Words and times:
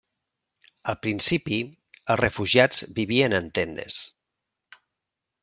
Al 0.93 0.95
principi, 1.03 1.59
els 2.13 2.21
refugiats 2.21 2.81
vivien 3.01 3.37
en 3.41 3.53
tendes. 3.61 4.01